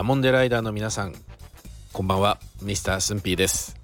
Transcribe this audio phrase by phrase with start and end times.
[0.00, 1.14] ダモンデライダーの皆さん
[1.92, 2.40] こんばんは。
[2.62, 3.76] ミスタースンピーです、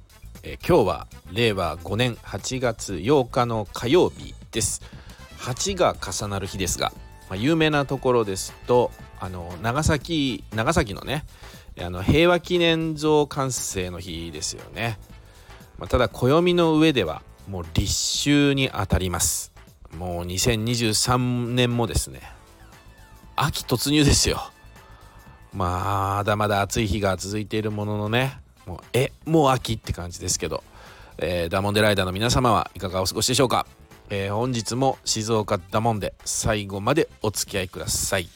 [0.43, 4.81] えー、今日は令和5年8月8日の火曜日です。
[5.41, 6.91] 8が重なる日ですが、
[7.29, 11.27] まあ、有名なところですとあの長崎長崎のね
[11.79, 14.99] あの平和記念像完成の日ですよね、
[15.79, 17.93] まあ、ただ暦の上ではもう立
[18.23, 19.53] 秋にあたります。
[19.95, 22.23] もう2023年もですね
[23.37, 24.51] 秋突入ですよ。
[25.57, 30.63] まだまだ暑い日が続いているもののねもうえもう秋って感じですけど、
[31.17, 33.67] えー、ダモンデライダーの皆様はいかがお過ごしでしょうか、
[34.11, 38.29] えー、本日も静岡ダモンデ最後までお付き合いください、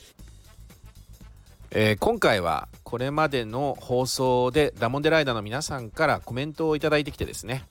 [1.73, 7.65] えー、今回はこれまでの放送でダモンデライダーの皆さんからコメントを頂いてきてですね。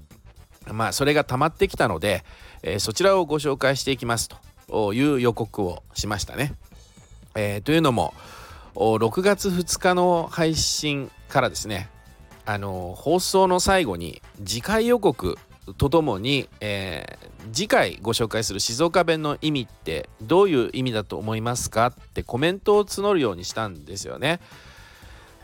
[0.71, 2.23] まあそれが溜まってきたので、
[2.62, 4.29] え、そちらをご紹介していきます
[4.68, 6.54] という予告をしましたね。
[7.35, 8.13] え、というのも
[8.80, 11.90] 6月2日の配信からですね
[12.46, 15.38] あの放送の最後に次回予告
[15.77, 24.40] とともに、えー、次回ご紹介する静岡弁の意味ってどういう意味だと思いますかってコメントを募るようにしたんですよね。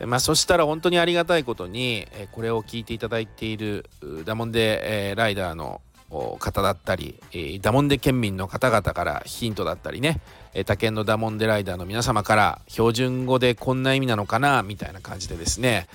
[0.04, 3.88] まあ、そしたら本当にありがたいことに、えこれを聞いていただいている
[4.26, 10.20] ダモンデ、え、ライダーの方だったり、えー、ダモンデ県民の方々からヒントだったりね、
[10.54, 15.88] えー、他県のダモンデライダーの皆様から標準語でこんな意味なのかなみたいな感じでですね、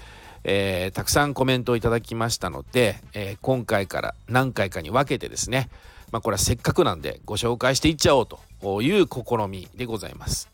[0.44, 5.70] えー、たくさんコメントをいただきましたので、えー、今回から何回かに分けてですね、
[6.12, 10.50] まあ、これはせっかくなんでご紹介していっちゃおうという試みでございます。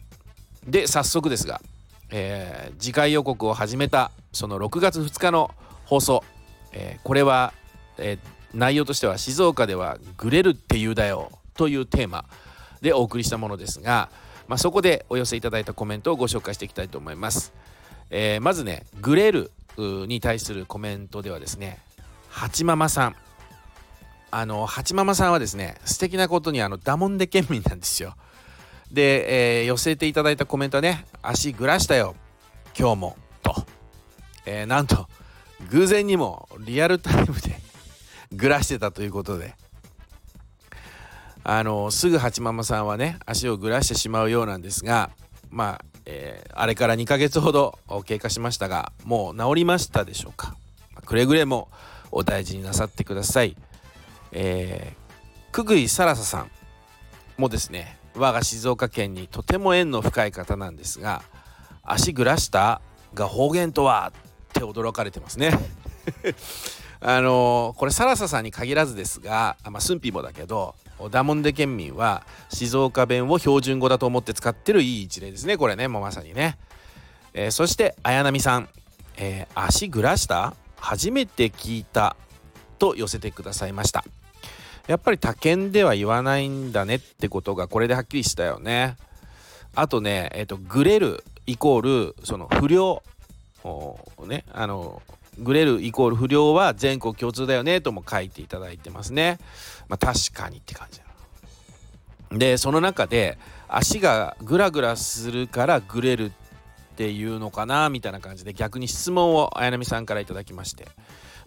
[0.66, 1.62] で早速ですが
[2.10, 5.52] えー、次回予告を始めたその6月2日の
[5.86, 6.24] 放送、
[6.72, 7.54] えー、これは、
[7.98, 8.20] えー、
[8.53, 12.26] 内容としては静岡ではグレるって言うだよというテーマ
[12.81, 14.09] でお送りしたものですが、
[14.48, 17.54] まあ、そこでお寄せいただいたコメントをご紹介していきたいと思います、
[18.09, 21.80] えー、まずねグレるに対するコメントではですね
[22.30, 23.16] ハチママさん。
[24.30, 28.14] あのハチママさんはですね素敵なことにあのダモンデ県民なんですよ。
[28.92, 32.16] で、えー、寄せていただいたコメントはね足ぐらしたよ
[32.77, 33.55] 今日もと、
[34.45, 35.08] えー、なんと
[35.72, 37.60] 偶然にもリアルタイムで
[38.33, 39.55] ぐらしてたということで。
[41.49, 45.11] あのすぐ八ママさんはね足をぐらしてしまうようなんですが
[45.49, 50.58] まあ、えー、あれから2ヶ月ほど経過しましたがもう治りましたでしょうか。
[51.05, 51.70] くれぐれも
[52.11, 53.55] お大事になさってください。
[54.33, 56.52] えー、くぐいさらささん
[57.37, 61.21] もですね我が静岡県にとても縁の深い方なんですが
[61.82, 62.82] 足ぐらした
[63.14, 65.58] が方言とはって驚かれてますね。
[67.00, 70.76] あの、これサラサさんに限らずですが、まあ、スンピもだけど
[71.12, 75.88] ダモンデ県民は静岡弁を標準語だと思って使ってるいい一例ですねこれね。
[75.88, 76.58] もうまさにね、
[77.34, 78.70] えー、そして綾波さん、
[79.18, 80.56] えー、足ぐらした？
[80.78, 82.16] 初めて聞いた
[82.80, 84.04] と寄せてくださいました。
[84.88, 88.96] やっぱり他県では言わないんだねってことがこれではっきりしたよね。
[89.76, 93.04] あとね、えっ、ー、と、グレるイコール、その不良、
[94.26, 95.02] ね、あの、
[95.39, 99.39] グレるイコール不良は全国共通だよねとも書いていただいてますね。
[99.87, 101.02] まあ確かにって感じ
[102.37, 103.37] で、その中で
[103.67, 106.31] 足がグラグラするからグレるっ
[106.95, 110.87] ていうのかなみたいな感じで逆に質問を綾波さんから頂きまして。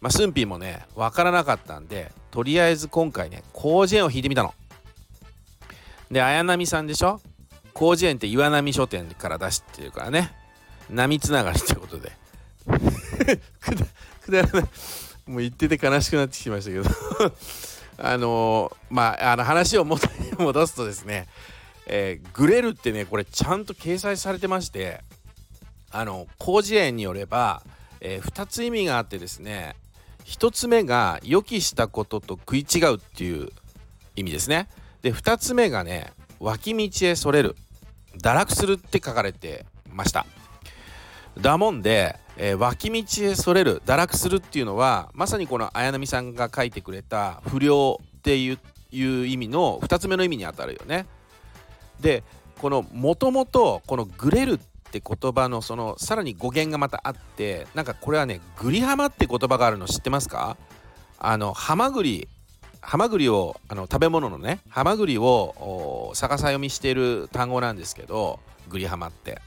[0.00, 4.54] まあ、スンピーもね、わからなかったんで、とりあえず今回ね、広辞苑を引いてみたの。
[6.10, 7.20] で、綾波さんでしょ？
[7.76, 10.32] 広辞苑って岩波書店から出してるからね。
[10.88, 12.12] 波つながりってことで。
[14.24, 14.62] くだらない。
[15.26, 16.91] もう言ってて悲しくなってきましたけど
[17.98, 21.28] あのー、まあ、あの話を元に戻すとですね、
[21.86, 25.02] えー、グレルってね、これちゃんと掲載されてまして、
[25.90, 27.62] あの、広辞苑によれば、
[28.00, 29.76] えー、2つ意味があってですね、
[30.24, 33.50] 1つ目が予期したことと食い違うっていう
[34.16, 34.69] 意味ですね。
[35.02, 37.56] で2つ目がね脇道へそれる
[38.22, 40.26] 堕落するって書かれてました。
[41.40, 48.58] だもんで、えー、脇道へそれる堕落するっていうのはまさにこの綾波さんが書いてくれた不良っていう
[48.92, 51.06] いう意味の2つ目の意味にあたるよね。
[52.00, 52.25] で
[52.58, 54.58] このもともとこのグレるっ
[54.90, 60.56] て言葉のそのさらに語源がまたあってなんかこれはねグリハマって言葉があるの知ってますか？
[61.19, 62.28] あのハマグリ
[62.81, 69.40] ハマグリをあの食べ物のねハマグリを逆さ読みしている単語なんですけどグリハマって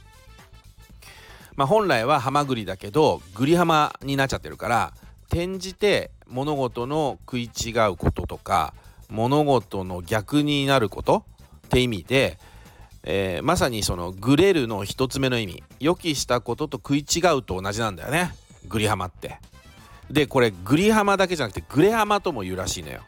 [1.55, 4.93] まあ本来はハマグリだけどグリハマになっちゃってるから
[5.27, 8.73] 転じて物事の食い違うこととか
[9.09, 11.25] 物事の逆になること
[11.67, 12.37] って意味で
[13.05, 18.33] えー、まさにそのグレるの一つ目の意味予期したことと食い違うと同じなんだよね
[18.67, 19.39] グリハマって。
[20.09, 23.01] でこれグリハマだけじゃなくてグレハマとも言うらしいのよ。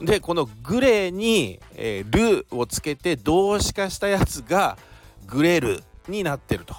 [0.00, 4.78] でこのグレに、えー、ルをつけて動詞化したやつが
[5.26, 6.74] グレルになってると。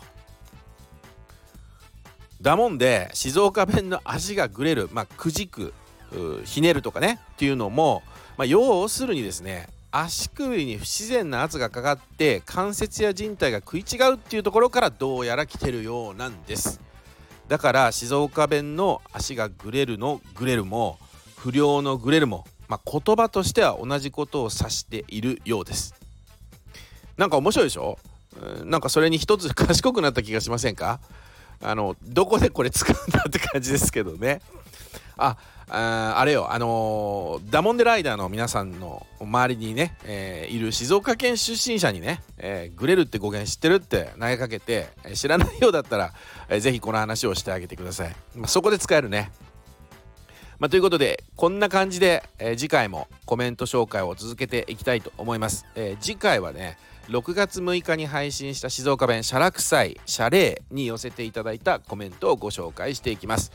[2.42, 5.74] だもんで静岡弁の足がグレるまあくじく
[6.46, 8.02] ひねるとかねっていうのも、
[8.38, 16.80] まあ、要するにですね足首に不自然な圧がかかって関節や靭帯が食い違うっていうところからどうやら来てるようなんです。
[17.48, 21.00] だから静岡弁の足がグレるのグレるも
[21.36, 25.96] 不良のグレるも、まあ、言葉としては同じことを指しているようです。
[27.18, 27.98] なんか面白いでしょ？
[28.64, 31.00] なんかそれに一つ賢くなった気がしませんか？
[31.62, 34.42] あのどこでこれ使うんだって感じですけどね。
[35.18, 35.38] あ
[35.72, 36.52] ああれよ。
[36.52, 46.14] あのー、ダモンデライダーの皆さんの周りにね、えー、いる静岡県出身者にね、えー、グレるって語源知ってるって投げかけて、知らないようだったら、
[46.50, 49.32] えー、ぜひこの話をしてあげてください、まあ、そこで使えるね。
[50.58, 56.78] まあ、ということでこんな感じで、え次回もコメント紹介を続けていきたいと思います、え次回はね
[57.10, 63.52] 6月6日に配信した静岡弁「シャラクサイ」「シャレー」に寄せていただいたコメントをご紹介していきます。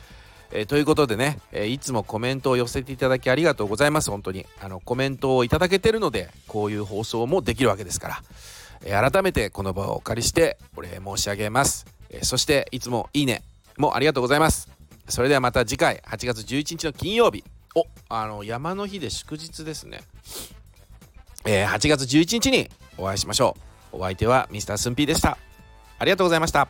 [0.51, 4.11] えー、ということでね、えー、いつもコメントを寄せていただきありがとうございます。
[4.11, 8.23] 本当にあのコメントをいただけてるのでこういう放送もできるわけですから、
[8.83, 13.41] えー、改めてこの場をお借りしてお礼申し上げます、えそしていつもいいね
[13.77, 14.67] もありがとうございます。
[15.07, 17.45] それではまた次回8月11日の金曜日。
[17.73, 20.01] おあの山の日で祝日ですね。
[21.45, 23.55] え8月11日にお会いしましょ
[23.93, 24.77] うお相手は Mr.
[24.77, 25.37] スンピーでした
[25.99, 26.67] ありがとうございました